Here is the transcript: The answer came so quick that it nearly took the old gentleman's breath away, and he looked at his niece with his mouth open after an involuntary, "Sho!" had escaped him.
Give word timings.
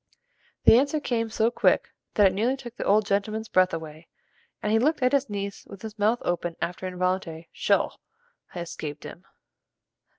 The 0.63 0.79
answer 0.79 0.99
came 0.99 1.29
so 1.29 1.51
quick 1.51 1.89
that 2.15 2.25
it 2.25 2.33
nearly 2.33 2.57
took 2.57 2.75
the 2.75 2.83
old 2.85 3.05
gentleman's 3.05 3.47
breath 3.49 3.71
away, 3.71 4.07
and 4.63 4.71
he 4.71 4.79
looked 4.79 5.03
at 5.03 5.11
his 5.11 5.29
niece 5.29 5.63
with 5.67 5.83
his 5.83 5.99
mouth 5.99 6.23
open 6.23 6.55
after 6.59 6.87
an 6.87 6.93
involuntary, 6.93 7.49
"Sho!" 7.53 7.91
had 8.47 8.63
escaped 8.63 9.03
him. 9.03 9.25